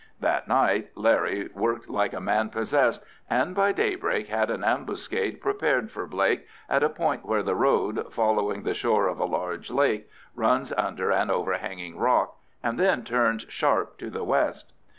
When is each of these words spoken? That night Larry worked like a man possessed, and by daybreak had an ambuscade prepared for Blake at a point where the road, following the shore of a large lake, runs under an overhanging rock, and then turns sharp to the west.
That 0.19 0.47
night 0.47 0.89
Larry 0.95 1.51
worked 1.53 1.87
like 1.87 2.11
a 2.13 2.19
man 2.19 2.49
possessed, 2.49 3.03
and 3.29 3.53
by 3.53 3.71
daybreak 3.71 4.29
had 4.29 4.49
an 4.49 4.63
ambuscade 4.63 5.39
prepared 5.39 5.91
for 5.91 6.07
Blake 6.07 6.47
at 6.67 6.81
a 6.81 6.89
point 6.89 7.23
where 7.23 7.43
the 7.43 7.53
road, 7.53 8.11
following 8.11 8.63
the 8.63 8.73
shore 8.73 9.05
of 9.05 9.19
a 9.19 9.25
large 9.25 9.69
lake, 9.69 10.09
runs 10.33 10.73
under 10.73 11.11
an 11.11 11.29
overhanging 11.29 11.99
rock, 11.99 12.35
and 12.63 12.79
then 12.79 13.03
turns 13.03 13.45
sharp 13.47 13.99
to 13.99 14.09
the 14.09 14.23
west. 14.23 14.73